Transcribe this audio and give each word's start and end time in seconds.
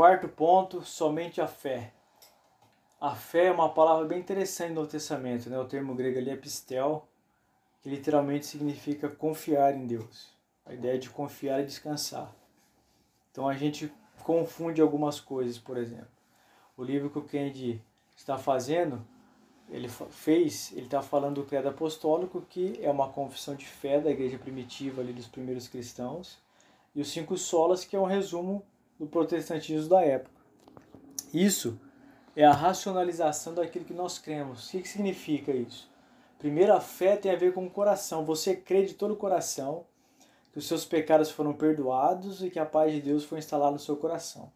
quarto 0.00 0.28
ponto, 0.28 0.82
somente 0.82 1.42
a 1.42 1.46
fé. 1.46 1.92
A 2.98 3.14
fé 3.14 3.48
é 3.48 3.52
uma 3.52 3.68
palavra 3.68 4.06
bem 4.06 4.18
interessante 4.18 4.72
no 4.72 4.86
Testamento, 4.86 5.50
né? 5.50 5.58
O 5.58 5.66
termo 5.66 5.94
grego 5.94 6.18
ali 6.18 6.30
é 6.30 6.36
pistel, 6.36 7.06
que 7.82 7.90
literalmente 7.90 8.46
significa 8.46 9.10
confiar 9.10 9.76
em 9.76 9.86
Deus. 9.86 10.32
A 10.64 10.72
ideia 10.72 10.98
de 10.98 11.10
confiar 11.10 11.60
e 11.60 11.66
descansar. 11.66 12.34
Então 13.30 13.46
a 13.46 13.52
gente 13.52 13.92
confunde 14.24 14.80
algumas 14.80 15.20
coisas, 15.20 15.58
por 15.58 15.76
exemplo. 15.76 16.08
O 16.78 16.82
livro 16.82 17.10
que 17.10 17.18
o 17.18 17.24
Kennedy 17.24 17.84
está 18.16 18.38
fazendo, 18.38 19.06
ele 19.68 19.90
fez, 19.90 20.72
ele 20.72 20.86
está 20.86 21.02
falando 21.02 21.42
do 21.42 21.44
credo 21.44 21.68
apostólico, 21.68 22.40
que 22.48 22.80
é 22.82 22.90
uma 22.90 23.10
confissão 23.10 23.54
de 23.54 23.66
fé 23.66 24.00
da 24.00 24.10
igreja 24.10 24.38
primitiva 24.38 25.02
ali 25.02 25.12
dos 25.12 25.28
primeiros 25.28 25.68
cristãos, 25.68 26.38
e 26.94 27.02
os 27.02 27.12
cinco 27.12 27.36
solas, 27.36 27.84
que 27.84 27.94
é 27.94 28.00
um 28.00 28.06
resumo 28.06 28.64
do 29.00 29.06
protestantismo 29.06 29.88
da 29.88 30.02
época. 30.02 30.38
Isso 31.32 31.80
é 32.36 32.44
a 32.44 32.52
racionalização 32.52 33.54
daquilo 33.54 33.86
que 33.86 33.94
nós 33.94 34.18
cremos. 34.18 34.68
O 34.68 34.70
que, 34.72 34.82
que 34.82 34.88
significa 34.88 35.52
isso? 35.52 35.90
Primeiro, 36.38 36.74
a 36.74 36.80
fé 36.80 37.16
tem 37.16 37.32
a 37.32 37.36
ver 37.36 37.54
com 37.54 37.64
o 37.64 37.70
coração. 37.70 38.26
Você 38.26 38.54
crê 38.54 38.84
de 38.84 38.92
todo 38.92 39.14
o 39.14 39.16
coração 39.16 39.86
que 40.52 40.58
os 40.58 40.68
seus 40.68 40.84
pecados 40.84 41.30
foram 41.30 41.54
perdoados 41.54 42.42
e 42.44 42.50
que 42.50 42.58
a 42.58 42.66
paz 42.66 42.92
de 42.92 43.00
Deus 43.00 43.24
foi 43.24 43.38
instalada 43.38 43.72
no 43.72 43.78
seu 43.78 43.96
coração. 43.96 44.52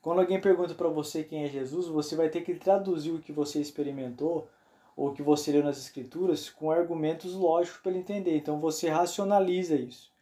Quando 0.00 0.20
alguém 0.20 0.40
pergunta 0.40 0.74
para 0.74 0.88
você 0.88 1.24
quem 1.24 1.44
é 1.44 1.48
Jesus, 1.48 1.88
você 1.88 2.14
vai 2.14 2.28
ter 2.28 2.42
que 2.42 2.54
traduzir 2.54 3.10
o 3.10 3.20
que 3.20 3.32
você 3.32 3.60
experimentou 3.60 4.48
ou 4.96 5.12
que 5.12 5.22
você 5.22 5.50
leu 5.50 5.64
nas 5.64 5.78
Escrituras 5.78 6.48
com 6.48 6.70
argumentos 6.70 7.34
lógicos 7.34 7.80
para 7.80 7.90
ele 7.90 8.00
entender. 8.00 8.36
Então 8.36 8.60
você 8.60 8.88
racionaliza 8.88 9.74
isso. 9.74 10.12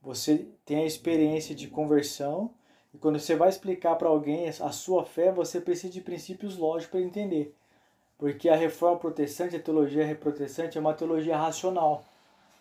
Você 0.00 0.46
tem 0.64 0.78
a 0.78 0.86
experiência 0.86 1.54
de 1.54 1.66
conversão 1.66 2.54
e 2.92 2.98
quando 2.98 3.18
você 3.18 3.36
vai 3.36 3.48
explicar 3.48 3.94
para 3.96 4.08
alguém 4.08 4.48
a 4.48 4.72
sua 4.72 5.04
fé, 5.04 5.30
você 5.30 5.60
precisa 5.60 5.92
de 5.92 6.00
princípios 6.00 6.56
lógicos 6.56 6.90
para 6.90 7.00
entender. 7.00 7.54
Porque 8.18 8.48
a 8.48 8.56
reforma 8.56 8.98
protestante, 8.98 9.56
a 9.56 9.62
teologia 9.62 10.14
protestante 10.16 10.76
é 10.76 10.80
uma 10.80 10.92
teologia 10.92 11.36
racional. 11.36 12.04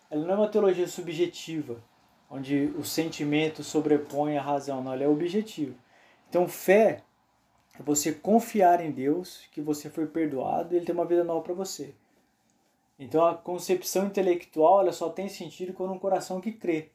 Ela 0.09 0.25
não 0.25 0.33
é 0.35 0.37
uma 0.37 0.47
teologia 0.47 0.87
subjetiva, 0.87 1.81
onde 2.29 2.71
o 2.77 2.83
sentimento 2.83 3.63
sobrepõe 3.63 4.37
a 4.37 4.41
razão, 4.41 4.83
não, 4.83 4.93
ela 4.93 5.03
é 5.03 5.07
objetiva. 5.07 5.75
Então, 6.29 6.47
fé 6.47 7.03
é 7.77 7.83
você 7.83 8.13
confiar 8.13 8.81
em 8.81 8.91
Deus, 8.91 9.47
que 9.51 9.61
você 9.61 9.89
foi 9.89 10.05
perdoado 10.05 10.73
e 10.73 10.77
ele 10.77 10.85
tem 10.85 10.93
uma 10.93 11.05
vida 11.05 11.23
nova 11.23 11.41
para 11.41 11.53
você. 11.53 11.93
Então, 12.99 13.25
a 13.25 13.33
concepção 13.33 14.05
intelectual 14.05 14.81
ela 14.81 14.91
só 14.91 15.09
tem 15.09 15.27
sentido 15.27 15.73
quando 15.73 15.93
um 15.93 15.99
coração 15.99 16.39
que 16.39 16.51
crê. 16.51 16.89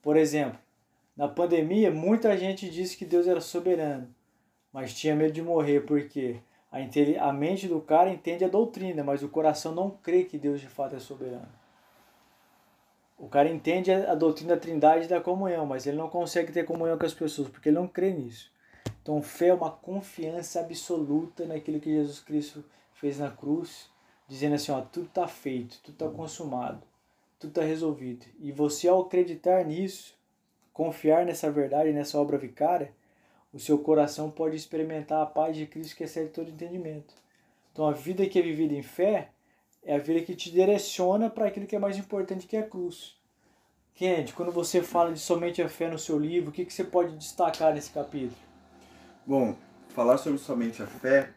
Por 0.00 0.16
exemplo, 0.16 0.58
na 1.16 1.26
pandemia, 1.26 1.90
muita 1.90 2.36
gente 2.36 2.68
disse 2.68 2.96
que 2.96 3.04
Deus 3.04 3.26
era 3.26 3.40
soberano, 3.40 4.14
mas 4.72 4.94
tinha 4.94 5.16
medo 5.16 5.32
de 5.32 5.40
morrer, 5.40 5.80
porque 5.80 6.36
a, 6.70 7.28
a 7.28 7.32
mente 7.32 7.66
do 7.66 7.80
cara 7.80 8.10
entende 8.10 8.44
a 8.44 8.48
doutrina, 8.48 9.02
mas 9.02 9.22
o 9.22 9.28
coração 9.28 9.74
não 9.74 9.90
crê 9.90 10.24
que 10.24 10.36
Deus 10.36 10.60
de 10.60 10.68
fato 10.68 10.94
é 10.94 11.00
soberano. 11.00 11.48
O 13.18 13.28
cara 13.28 13.48
entende 13.48 13.90
a, 13.90 14.14
doutrina 14.14 14.54
da 14.54 14.60
trindade 14.60 15.08
da 15.08 15.20
comunhão, 15.20 15.64
mas 15.64 15.86
ele 15.86 15.96
não 15.96 16.08
consegue 16.08 16.52
ter 16.52 16.66
comunhão 16.66 16.98
com 16.98 17.06
as 17.06 17.14
pessoas, 17.14 17.48
porque 17.48 17.70
ele 17.70 17.78
não 17.78 17.88
crê 17.88 18.12
nisso. 18.12 18.52
Então, 19.00 19.22
fé 19.22 19.48
é 19.48 19.54
uma 19.54 19.70
confiança 19.70 20.60
absoluta 20.60 21.46
naquilo 21.46 21.80
que 21.80 21.94
Jesus 21.94 22.20
Cristo 22.20 22.62
fez 22.92 23.18
na 23.18 23.30
cruz, 23.30 23.88
dizendo 24.28 24.56
assim: 24.56 24.70
ó, 24.70 24.82
tudo 24.82 25.06
está 25.06 25.26
feito, 25.26 25.80
tudo 25.82 25.94
está 25.94 26.08
consumado, 26.08 26.82
tudo 27.38 27.50
está 27.50 27.62
resolvido. 27.62 28.26
E 28.38 28.52
você, 28.52 28.86
ao 28.86 29.00
acreditar 29.00 29.64
nisso, 29.64 30.15
confiar 30.76 31.24
nessa 31.24 31.50
verdade, 31.50 31.90
nessa 31.90 32.18
obra 32.18 32.36
vicária, 32.36 32.92
o 33.50 33.58
seu 33.58 33.78
coração 33.78 34.30
pode 34.30 34.56
experimentar 34.56 35.22
a 35.22 35.26
paz 35.26 35.56
de 35.56 35.66
Cristo 35.66 35.96
que 35.96 36.04
excede 36.04 36.28
todo 36.28 36.50
entendimento. 36.50 37.14
Então 37.72 37.88
a 37.88 37.92
vida 37.92 38.26
que 38.26 38.38
é 38.38 38.42
vivida 38.42 38.74
em 38.74 38.82
fé 38.82 39.30
é 39.82 39.94
a 39.94 39.98
vida 39.98 40.20
que 40.20 40.36
te 40.36 40.52
direciona 40.52 41.30
para 41.30 41.46
aquilo 41.46 41.66
que 41.66 41.74
é 41.74 41.78
mais 41.78 41.96
importante, 41.96 42.46
que 42.46 42.58
é 42.58 42.60
a 42.60 42.68
cruz. 42.68 43.16
Kennedy, 43.94 44.34
quando 44.34 44.52
você 44.52 44.82
fala 44.82 45.14
de 45.14 45.18
somente 45.18 45.62
a 45.62 45.68
fé 45.68 45.88
no 45.88 45.98
seu 45.98 46.18
livro, 46.18 46.50
o 46.50 46.52
que, 46.52 46.66
que 46.66 46.74
você 46.74 46.84
pode 46.84 47.16
destacar 47.16 47.72
nesse 47.72 47.90
capítulo? 47.90 48.36
Bom, 49.24 49.56
falar 49.88 50.18
sobre 50.18 50.38
somente 50.38 50.82
a 50.82 50.86
fé 50.86 51.32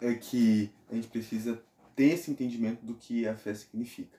é 0.00 0.14
que 0.14 0.70
a 0.88 0.94
gente 0.94 1.08
precisa 1.08 1.60
ter 1.96 2.10
esse 2.10 2.30
entendimento 2.30 2.86
do 2.86 2.94
que 2.94 3.26
a 3.26 3.34
fé 3.34 3.52
significa. 3.52 4.16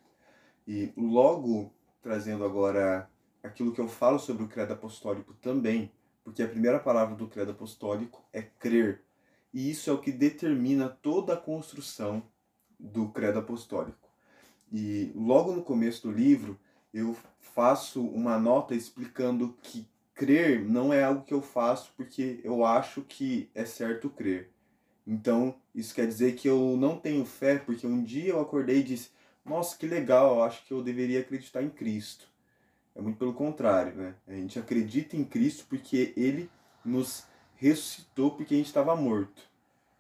E 0.68 0.91
logo 0.97 1.72
trazendo 2.01 2.44
agora 2.44 3.09
aquilo 3.45 3.72
que 3.72 3.79
eu 3.79 3.88
falo 3.88 4.19
sobre 4.19 4.44
o 4.44 4.47
credo 4.47 4.73
apostólico 4.73 5.33
também, 5.35 5.91
porque 6.23 6.44
a 6.44 6.47
primeira 6.47 6.79
palavra 6.79 7.16
do 7.16 7.28
credo 7.28 7.51
apostólico 7.51 8.23
é 8.33 8.41
crer. 8.41 9.01
E 9.53 9.69
isso 9.69 9.89
é 9.89 9.94
o 9.94 10.00
que 10.00 10.11
determina 10.11 10.89
toda 10.89 11.33
a 11.33 11.38
construção 11.38 12.23
do 12.79 13.09
credo 13.09 13.39
apostólico. 13.39 14.09
E 14.72 15.11
logo 15.16 15.53
no 15.53 15.61
começo 15.61 16.07
do 16.07 16.11
livro, 16.11 16.59
eu 16.94 17.16
faço 17.39 18.06
uma 18.06 18.38
nota 18.38 18.75
explicando 18.75 19.56
que 19.62 19.88
crer 20.13 20.63
não 20.63 20.94
é 20.94 21.03
algo 21.03 21.23
que 21.23 21.33
eu 21.33 21.41
faço 21.41 21.94
porque 21.95 22.39
eu 22.44 22.66
acho 22.66 23.01
que 23.01 23.50
é 23.53 23.66
certo 23.66 24.09
crer. 24.09 24.50
Então, 25.06 25.56
isso 25.73 25.94
quer 25.94 26.07
dizer 26.07 26.35
que 26.35 26.50
eu 26.50 26.75
não 26.77 26.97
tenho 26.97 27.23
fé 27.25 27.59
porque 27.59 27.85
um 27.85 28.03
dia 28.03 28.31
eu 28.31 28.41
acordei 28.41 28.79
e 28.79 28.83
disse: 28.83 29.12
Nossa, 29.45 29.77
que 29.77 29.85
legal, 29.85 30.35
eu 30.35 30.44
acho 30.44 30.66
que 30.66 30.73
eu 30.73 30.81
deveria 30.81 31.19
acreditar 31.19 31.62
em 31.62 31.69
Cristo. 31.69 32.27
É 32.95 33.01
muito 33.01 33.17
pelo 33.17 33.33
contrário, 33.33 33.94
né? 33.94 34.16
A 34.28 34.33
gente 34.33 34.57
acredita 34.57 35.17
em 35.17 35.25
Cristo 35.25 35.66
porque 35.67 36.13
ele 36.16 36.50
nos 36.83 37.25
ressuscitou 37.56 38.31
porque 38.31 38.53
a 38.53 38.57
gente 38.57 38.67
estava 38.67 38.95
morto. 38.95 39.41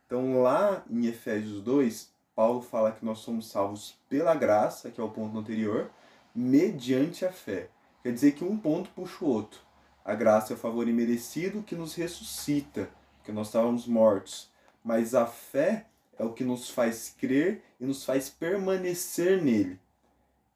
Então, 0.05 0.41
lá 0.41 0.83
em 0.89 1.05
Efésios 1.07 1.61
2, 1.61 2.09
Paulo 2.35 2.61
fala 2.61 2.91
que 2.91 3.03
nós 3.03 3.19
somos 3.19 3.49
salvos 3.49 3.97
pela 4.07 4.33
graça, 4.35 4.91
que 4.91 5.01
é 5.01 5.03
o 5.03 5.09
ponto 5.09 5.37
anterior, 5.37 5.89
mediante 6.33 7.25
a 7.25 7.31
fé. 7.31 7.69
Quer 8.03 8.13
dizer 8.13 8.33
que 8.33 8.43
um 8.43 8.57
ponto 8.57 8.89
puxa 8.91 9.25
o 9.25 9.27
outro. 9.27 9.59
A 10.03 10.13
graça 10.13 10.53
é 10.53 10.55
o 10.55 10.59
favor 10.59 10.87
imerecido 10.87 11.63
que 11.63 11.75
nos 11.75 11.95
ressuscita, 11.95 12.89
porque 13.17 13.31
nós 13.31 13.47
estávamos 13.47 13.87
mortos. 13.87 14.49
Mas 14.83 15.15
a 15.15 15.25
fé 15.25 15.87
é 16.17 16.23
o 16.23 16.31
que 16.31 16.43
nos 16.43 16.69
faz 16.69 17.13
crer 17.17 17.63
e 17.79 17.85
nos 17.85 18.05
faz 18.05 18.29
permanecer 18.29 19.41
nele. 19.41 19.79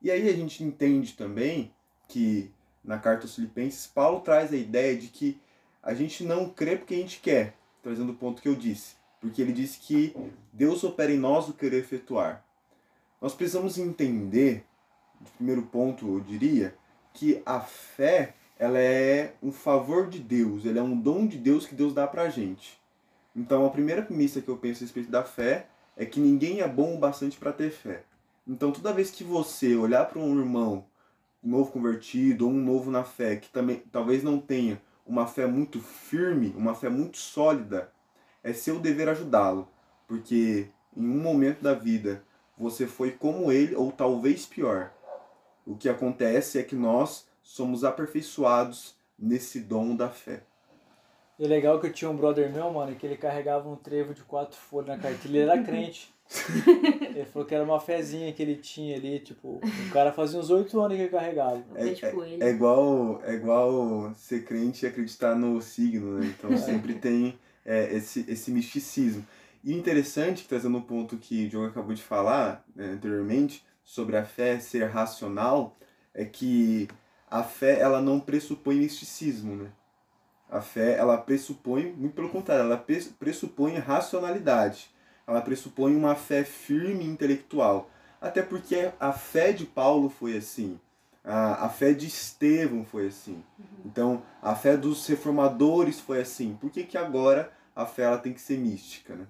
E 0.01 0.11
aí 0.11 0.29
a 0.29 0.33
gente 0.33 0.63
entende 0.63 1.13
também 1.13 1.73
que 2.09 2.51
na 2.83 2.97
carta 2.97 3.23
aos 3.23 3.35
Filipenses, 3.35 3.87
Paulo 3.87 4.19
traz 4.19 4.51
a 4.51 4.57
ideia 4.57 4.97
de 4.97 5.07
que 5.07 5.39
a 5.81 5.93
gente 5.93 6.23
não 6.25 6.49
crê 6.49 6.75
porque 6.75 6.95
a 6.95 6.97
gente 6.97 7.19
quer, 7.19 7.55
trazendo 7.81 8.11
o 8.11 8.15
ponto 8.15 8.41
que 8.41 8.49
eu 8.49 8.55
disse, 8.55 8.95
porque 9.21 9.41
ele 9.41 9.53
disse 9.53 9.79
que 9.79 10.13
Deus 10.51 10.83
opera 10.83 11.11
em 11.11 11.17
nós 11.17 11.47
o 11.47 11.53
querer 11.53 11.77
efetuar. 11.77 12.43
Nós 13.21 13.33
precisamos 13.33 13.77
entender, 13.77 14.65
de 15.21 15.31
primeiro 15.31 15.61
ponto, 15.63 16.15
eu 16.15 16.19
diria, 16.19 16.75
que 17.13 17.41
a 17.45 17.59
fé 17.59 18.33
ela 18.57 18.79
é 18.79 19.33
um 19.41 19.51
favor 19.51 20.09
de 20.09 20.19
Deus, 20.19 20.65
ela 20.65 20.79
é 20.79 20.83
um 20.83 20.99
dom 20.99 21.27
de 21.27 21.37
Deus 21.37 21.65
que 21.65 21.75
Deus 21.75 21.93
dá 21.93 22.07
pra 22.07 22.29
gente. 22.29 22.79
Então, 23.35 23.65
a 23.65 23.69
primeira 23.69 24.01
premissa 24.01 24.41
que 24.41 24.49
eu 24.49 24.57
penso 24.57 24.83
a 24.83 24.85
respeito 24.85 25.11
da 25.11 25.23
fé 25.23 25.67
é 25.95 26.05
que 26.05 26.19
ninguém 26.19 26.61
é 26.61 26.67
bom 26.67 26.95
o 26.95 26.97
bastante 26.97 27.37
para 27.37 27.53
ter 27.53 27.71
fé. 27.71 28.03
Então, 28.47 28.71
toda 28.71 28.93
vez 28.93 29.11
que 29.11 29.23
você 29.23 29.75
olhar 29.75 30.05
para 30.05 30.19
um 30.19 30.37
irmão 30.37 30.85
novo 31.43 31.71
convertido 31.71 32.45
ou 32.45 32.51
um 32.51 32.61
novo 32.61 32.91
na 32.91 33.03
fé 33.03 33.37
que 33.37 33.49
também 33.49 33.83
talvez 33.91 34.23
não 34.23 34.39
tenha 34.39 34.81
uma 35.05 35.25
fé 35.25 35.47
muito 35.47 35.79
firme, 35.79 36.53
uma 36.55 36.75
fé 36.75 36.89
muito 36.89 37.17
sólida, 37.17 37.91
é 38.43 38.53
seu 38.53 38.79
dever 38.79 39.09
ajudá-lo, 39.09 39.67
porque 40.07 40.67
em 40.95 41.03
um 41.03 41.21
momento 41.21 41.61
da 41.61 41.73
vida 41.73 42.23
você 42.57 42.85
foi 42.85 43.11
como 43.11 43.51
ele 43.51 43.75
ou 43.75 43.91
talvez 43.91 44.45
pior. 44.45 44.91
O 45.65 45.75
que 45.75 45.89
acontece 45.89 46.59
é 46.59 46.63
que 46.63 46.75
nós 46.75 47.27
somos 47.41 47.83
aperfeiçoados 47.83 48.95
nesse 49.17 49.59
dom 49.59 49.95
da 49.95 50.09
fé. 50.09 50.43
E 51.39 51.45
é 51.45 51.47
legal 51.47 51.79
que 51.79 51.87
eu 51.87 51.93
tinha 51.93 52.11
um 52.11 52.17
brother 52.17 52.51
meu, 52.51 52.71
mano, 52.71 52.95
que 52.95 53.05
ele 53.05 53.17
carregava 53.17 53.69
um 53.69 53.75
trevo 53.75 54.13
de 54.13 54.21
quatro 54.23 54.57
folhas 54.57 54.89
na 54.89 54.97
cartilha, 54.97 55.39
ele 55.39 55.49
era 55.49 55.61
crente. 55.63 56.13
ele 57.15 57.25
falou 57.25 57.47
que 57.47 57.55
era 57.55 57.63
uma 57.63 57.79
fezinha 57.79 58.31
que 58.31 58.41
ele 58.41 58.55
tinha 58.55 58.95
ali, 58.95 59.19
tipo, 59.19 59.59
o 59.63 59.91
cara 59.91 60.11
fazia 60.11 60.39
uns 60.39 60.51
oito 60.51 60.79
anos 60.79 60.95
que 60.95 61.03
ele 61.03 61.11
carregava. 61.11 61.63
É, 61.75 61.87
é, 61.87 62.47
é, 62.47 62.49
igual, 62.51 63.19
é 63.23 63.33
igual 63.33 64.13
ser 64.15 64.45
crente 64.45 64.85
e 64.85 64.87
acreditar 64.87 65.35
no 65.35 65.59
signo, 65.59 66.19
né? 66.19 66.27
Então 66.37 66.51
é. 66.53 66.57
sempre 66.57 66.93
tem 66.93 67.39
é, 67.65 67.95
esse, 67.95 68.25
esse 68.27 68.51
misticismo. 68.51 69.25
E 69.63 69.73
interessante, 69.73 70.47
trazendo 70.47 70.77
um 70.77 70.81
ponto 70.81 71.17
que 71.17 71.45
o 71.45 71.49
Diogo 71.49 71.67
acabou 71.67 71.93
de 71.93 72.01
falar 72.01 72.63
né, 72.75 72.91
anteriormente, 72.91 73.65
sobre 73.83 74.15
a 74.15 74.23
fé 74.23 74.59
ser 74.59 74.85
racional, 74.85 75.75
é 76.13 76.23
que 76.23 76.87
a 77.29 77.43
fé 77.43 77.79
ela 77.79 77.99
não 78.01 78.19
pressupõe 78.19 78.75
misticismo, 78.75 79.55
né? 79.55 79.71
A 80.47 80.61
fé 80.61 80.95
ela 80.95 81.17
pressupõe, 81.17 81.91
muito 81.91 82.13
pelo 82.13 82.29
contrário, 82.29 82.65
ela 82.65 82.85
pressupõe 83.19 83.77
racionalidade 83.77 84.91
ela 85.29 85.41
pressupõe 85.41 85.95
uma 85.95 86.15
fé 86.15 86.43
firme 86.43 87.05
intelectual. 87.05 87.89
Até 88.19 88.41
porque 88.41 88.91
a 88.99 89.13
fé 89.13 89.51
de 89.51 89.65
Paulo 89.65 90.09
foi 90.09 90.37
assim. 90.37 90.79
A, 91.23 91.65
a 91.65 91.69
fé 91.69 91.93
de 91.93 92.07
Estevão 92.07 92.83
foi 92.83 93.07
assim. 93.07 93.43
Então, 93.85 94.23
a 94.41 94.55
fé 94.55 94.75
dos 94.75 95.05
reformadores 95.07 95.99
foi 95.99 96.21
assim. 96.21 96.57
Por 96.59 96.69
que, 96.69 96.83
que 96.83 96.97
agora 96.97 97.51
a 97.75 97.85
fé 97.85 98.03
ela 98.03 98.17
tem 98.17 98.33
que 98.33 98.41
ser 98.41 98.57
mística, 98.57 99.15
né? 99.15 99.25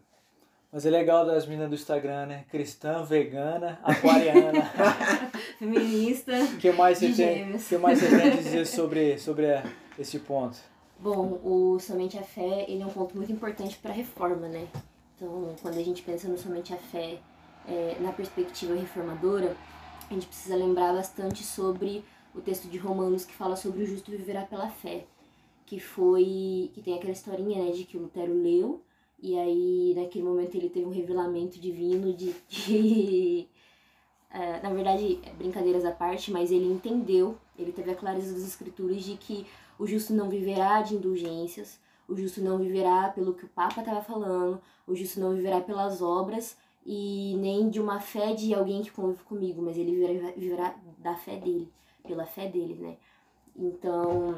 Mas 0.71 0.85
é 0.85 0.89
legal 0.89 1.25
das 1.25 1.47
meninas 1.47 1.69
do 1.69 1.75
Instagram, 1.75 2.27
né? 2.27 2.45
Cristã, 2.49 3.03
vegana, 3.03 3.79
aquariana. 3.83 4.61
Feminista. 5.57 6.31
O 6.43 6.57
que 6.57 6.71
mais 6.71 6.99
você 6.99 7.11
tem? 7.11 7.57
que 7.57 7.77
mais 7.77 7.99
você 7.99 8.07
tem 8.07 8.31
a 8.31 8.35
dizer 8.35 8.65
sobre, 8.67 9.17
sobre 9.17 9.47
esse 9.97 10.19
ponto? 10.19 10.59
Bom, 10.99 11.39
o 11.43 11.79
Somente 11.79 12.17
a 12.19 12.23
Fé, 12.23 12.65
ele 12.67 12.83
é 12.83 12.85
um 12.85 12.89
ponto 12.89 13.17
muito 13.17 13.31
importante 13.31 13.77
para 13.77 13.91
a 13.91 13.95
reforma, 13.95 14.47
né? 14.47 14.67
Então, 15.19 15.53
quando 15.61 15.77
a 15.77 15.83
gente 15.83 16.01
pensa 16.01 16.29
no 16.29 16.37
Somente 16.37 16.73
a 16.73 16.77
Fé 16.77 17.19
é, 17.67 17.97
na 17.99 18.13
perspectiva 18.13 18.73
reformadora, 18.73 19.53
a 20.09 20.13
gente 20.13 20.27
precisa 20.27 20.55
lembrar 20.55 20.93
bastante 20.93 21.43
sobre 21.43 22.05
o 22.33 22.39
texto 22.39 22.69
de 22.69 22.77
Romanos 22.77 23.25
que 23.25 23.33
fala 23.33 23.57
sobre 23.57 23.83
o 23.83 23.85
justo 23.85 24.11
viverá 24.11 24.43
pela 24.43 24.69
fé, 24.69 25.05
que 25.65 25.77
foi 25.77 26.71
que 26.73 26.81
tem 26.81 26.95
aquela 26.95 27.11
historinha, 27.11 27.65
né, 27.65 27.71
de 27.71 27.83
que 27.83 27.97
o 27.97 28.03
Lutero 28.03 28.33
leu 28.33 28.81
e 29.21 29.37
aí 29.37 29.93
naquele 29.93 30.23
momento 30.23 30.55
ele 30.55 30.69
teve 30.69 30.85
um 30.85 30.91
revelamento 30.91 31.59
divino 31.59 32.13
de 32.13 32.33
que 32.47 33.49
é, 34.31 34.61
na 34.61 34.71
verdade, 34.71 35.19
brincadeiras 35.37 35.83
à 35.83 35.91
parte, 35.91 36.31
mas 36.31 36.49
ele 36.49 36.71
entendeu, 36.71 37.37
ele 37.57 37.73
teve 37.73 37.91
a 37.91 37.95
clareza 37.95 38.31
das 38.31 38.43
escrituras 38.43 39.03
de 39.03 39.17
que 39.17 39.45
o 39.77 39.85
justo 39.85 40.13
não 40.13 40.29
viverá 40.29 40.81
de 40.81 40.95
indulgências, 40.95 41.77
o 42.09 42.17
justo 42.17 42.41
não 42.41 42.57
viverá 42.57 43.09
pelo 43.09 43.33
que 43.35 43.45
o 43.45 43.49
Papa 43.49 43.81
estava 43.81 44.01
falando, 44.01 44.59
o 44.87 44.95
justo 44.95 45.19
não 45.19 45.35
viverá 45.35 45.61
pelas 45.61 46.01
obras 46.01 46.57
e 46.85 47.35
nem 47.37 47.69
de 47.69 47.79
uma 47.79 47.99
fé 47.99 48.33
de 48.33 48.53
alguém 48.53 48.81
que 48.81 48.91
convive 48.91 49.23
comigo, 49.23 49.61
mas 49.61 49.77
ele 49.77 49.91
viverá, 49.91 50.31
viverá 50.31 50.75
da 50.97 51.15
fé 51.15 51.37
dele, 51.37 51.71
pela 52.03 52.25
fé 52.25 52.47
dele, 52.47 52.73
né? 52.75 52.97
Então, 53.55 54.35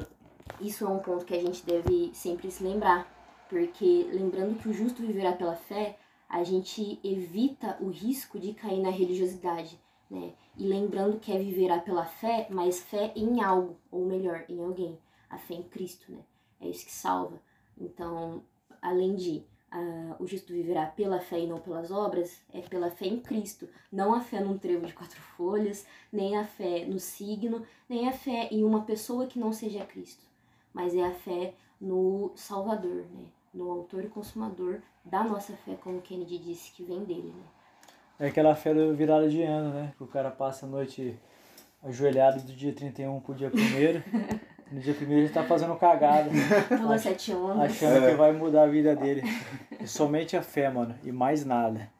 isso 0.60 0.84
é 0.84 0.88
um 0.88 0.98
ponto 0.98 1.24
que 1.24 1.34
a 1.34 1.40
gente 1.40 1.64
deve 1.64 2.10
sempre 2.12 2.50
se 2.50 2.62
lembrar, 2.62 3.10
porque 3.48 4.06
lembrando 4.12 4.58
que 4.58 4.68
o 4.68 4.72
justo 4.72 5.00
viverá 5.00 5.32
pela 5.32 5.56
fé, 5.56 5.98
a 6.28 6.44
gente 6.44 7.00
evita 7.02 7.78
o 7.80 7.88
risco 7.88 8.38
de 8.38 8.52
cair 8.52 8.82
na 8.82 8.90
religiosidade, 8.90 9.80
né? 10.10 10.34
E 10.58 10.66
lembrando 10.66 11.18
que 11.18 11.32
é 11.32 11.38
viverá 11.38 11.78
pela 11.78 12.04
fé, 12.04 12.46
mas 12.50 12.80
fé 12.80 13.12
em 13.16 13.42
algo, 13.42 13.78
ou 13.90 14.04
melhor, 14.04 14.44
em 14.48 14.62
alguém, 14.62 14.98
a 15.30 15.38
fé 15.38 15.54
em 15.54 15.62
Cristo, 15.62 16.12
né? 16.12 16.18
É 16.60 16.68
isso 16.68 16.84
que 16.84 16.92
salva. 16.92 17.40
Então, 17.82 18.44
além 18.80 19.14
de 19.14 19.44
ah, 19.70 20.16
o 20.18 20.26
justo 20.26 20.52
viverá 20.52 20.86
pela 20.86 21.18
fé 21.18 21.40
e 21.40 21.46
não 21.46 21.58
pelas 21.58 21.90
obras, 21.90 22.42
é 22.52 22.60
pela 22.60 22.90
fé 22.90 23.06
em 23.06 23.18
Cristo, 23.18 23.68
não 23.90 24.14
a 24.14 24.20
fé 24.20 24.40
num 24.40 24.58
trevo 24.58 24.86
de 24.86 24.92
quatro 24.92 25.18
folhas, 25.18 25.86
nem 26.12 26.36
a 26.36 26.44
fé 26.44 26.84
no 26.84 26.98
signo, 26.98 27.64
nem 27.88 28.08
a 28.08 28.12
fé 28.12 28.48
em 28.50 28.64
uma 28.64 28.82
pessoa 28.82 29.26
que 29.26 29.38
não 29.38 29.52
seja 29.52 29.84
Cristo, 29.84 30.24
mas 30.72 30.94
é 30.94 31.04
a 31.04 31.12
fé 31.12 31.54
no 31.80 32.32
Salvador, 32.36 33.06
né? 33.10 33.24
No 33.52 33.70
autor 33.70 34.04
e 34.04 34.08
consumador 34.08 34.80
da 35.04 35.24
nossa 35.24 35.54
fé, 35.54 35.74
como 35.74 36.00
Kennedy 36.00 36.38
disse, 36.38 36.72
que 36.72 36.84
vem 36.84 37.04
dele, 37.04 37.34
né? 37.34 37.44
É 38.20 38.28
aquela 38.28 38.54
fé 38.54 38.72
do 38.72 38.94
virada 38.94 39.28
de 39.28 39.42
ano, 39.42 39.74
né? 39.74 39.92
Que 39.96 40.04
o 40.04 40.06
cara 40.06 40.30
passa 40.30 40.64
a 40.64 40.68
noite 40.68 41.18
ajoelhado 41.82 42.42
do 42.42 42.52
dia 42.52 42.72
31 42.72 43.20
pro 43.20 43.34
dia 43.34 43.48
1 43.48 43.52
No 44.72 44.80
dia 44.80 44.94
1 45.00 45.12
ele 45.12 45.28
tá 45.28 45.42
fazendo 45.42 45.76
cagada, 45.76 46.30
Pula 46.80 46.98
sete 46.98 47.32
ondas. 47.34 47.72
achando 47.72 48.06
que 48.08 48.14
vai 48.14 48.32
mudar 48.32 48.62
a 48.62 48.66
vida 48.66 48.96
dele. 48.96 49.22
E 49.78 49.86
somente 49.86 50.34
a 50.34 50.40
fé, 50.42 50.70
mano, 50.70 50.94
e 51.04 51.12
mais 51.12 51.44
nada. 51.44 51.90